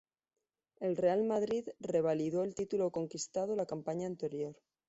El 0.79 0.97
Real 0.97 1.23
Madrid 1.25 1.69
revalidó 1.79 2.41
el 2.43 2.55
título 2.55 2.89
conquistado 2.91 3.55
la 3.55 3.67
campaña 3.67 4.07
anterior. 4.07 4.55